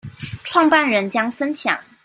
[0.43, 1.77] 創辦人將分享